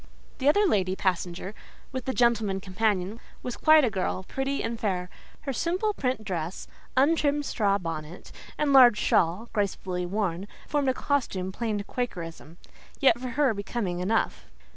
The 0.39 0.49
other 0.49 0.65
lady 0.65 0.95
passenger, 0.95 1.53
with 1.91 2.05
the 2.05 2.13
gentleman 2.15 2.59
companion, 2.59 3.19
was 3.43 3.55
quite 3.55 3.83
a 3.85 3.91
girl, 3.91 4.23
pretty 4.23 4.63
and 4.63 4.79
fair: 4.79 5.11
her 5.41 5.53
simple 5.53 5.93
print 5.93 6.23
dress, 6.23 6.67
untrimmed 6.97 7.45
straw 7.45 7.77
bonnet 7.77 8.31
and 8.57 8.73
large 8.73 8.97
shawl, 8.97 9.49
gracefully 9.53 10.07
worn, 10.07 10.47
formed 10.67 10.89
a 10.89 10.95
costume 10.95 11.51
plain 11.51 11.77
to 11.77 11.83
quakerism: 11.83 12.57
yet, 12.99 13.19
for 13.19 13.27
her, 13.27 13.53
becoming 13.53 13.99
enough. 13.99 14.47